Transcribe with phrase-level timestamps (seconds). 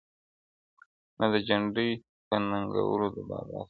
[1.19, 1.89] نه د جنډۍ
[2.27, 3.59] په ننګولو د بابا سمېږي-